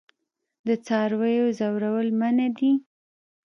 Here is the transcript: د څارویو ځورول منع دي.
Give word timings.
د 0.67 0.69
څارویو 0.85 1.45
ځورول 1.59 2.07
منع 2.19 2.47
دي. 2.57 2.71